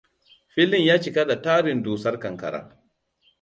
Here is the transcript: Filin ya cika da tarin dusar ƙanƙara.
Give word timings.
Filin 0.53 0.83
ya 0.83 1.01
cika 1.01 1.27
da 1.27 1.41
tarin 1.41 1.83
dusar 1.83 2.19
ƙanƙara. 2.19 2.81